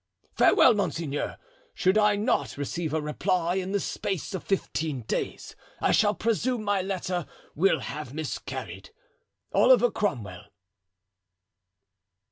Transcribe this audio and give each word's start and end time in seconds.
"Farewell, 0.33 0.73
monseigneur; 0.73 1.37
should 1.75 1.95
I 1.95 2.15
not 2.15 2.57
receive 2.57 2.91
a 2.91 2.99
reply 2.99 3.53
in 3.57 3.71
the 3.71 3.79
space 3.79 4.33
of 4.33 4.43
fifteen 4.43 5.01
days, 5.03 5.55
I 5.79 5.91
shall 5.91 6.15
presume 6.15 6.63
my 6.63 6.81
letter 6.81 7.27
will 7.53 7.81
have 7.81 8.11
miscarried. 8.11 8.89
"Oliver 9.53 9.91
Cromwell." 9.91 10.45